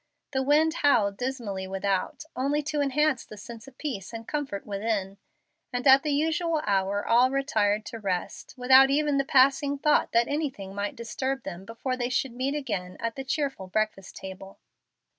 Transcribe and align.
The 0.31 0.41
wind 0.41 0.73
howled 0.81 1.15
dismally 1.17 1.67
without, 1.67 2.23
only 2.35 2.63
to 2.63 2.81
enhance 2.81 3.23
the 3.23 3.37
sense 3.37 3.67
of 3.67 3.77
peace 3.77 4.13
and 4.13 4.27
comfort 4.27 4.65
within, 4.65 5.19
and 5.71 5.85
at 5.85 6.01
the 6.01 6.09
usual 6.09 6.59
hour 6.65 7.05
all 7.07 7.29
retired 7.29 7.85
to 7.85 7.99
rest, 7.99 8.55
without 8.57 8.89
even 8.89 9.17
the 9.19 9.23
passing 9.23 9.77
thought 9.77 10.11
that 10.13 10.27
anything 10.27 10.73
might 10.73 10.95
disturb 10.95 11.43
them 11.43 11.65
before 11.65 11.95
they 11.95 12.09
should 12.09 12.33
meet 12.33 12.55
again 12.55 12.97
at 12.99 13.15
the 13.15 13.23
cheerful 13.23 13.67
breakfast 13.67 14.15
table. 14.15 14.57